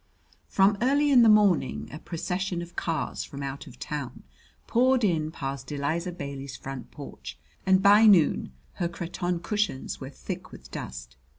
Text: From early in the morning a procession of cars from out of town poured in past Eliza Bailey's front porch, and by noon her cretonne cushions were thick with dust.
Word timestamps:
From 0.47 0.79
early 0.81 1.11
in 1.11 1.21
the 1.21 1.29
morning 1.29 1.87
a 1.93 1.99
procession 1.99 2.63
of 2.63 2.75
cars 2.75 3.23
from 3.23 3.43
out 3.43 3.67
of 3.67 3.77
town 3.77 4.23
poured 4.65 5.03
in 5.03 5.29
past 5.29 5.71
Eliza 5.71 6.11
Bailey's 6.11 6.57
front 6.57 6.89
porch, 6.89 7.37
and 7.67 7.83
by 7.83 8.07
noon 8.07 8.51
her 8.77 8.87
cretonne 8.89 9.39
cushions 9.41 10.01
were 10.01 10.09
thick 10.09 10.51
with 10.51 10.71
dust. 10.71 11.17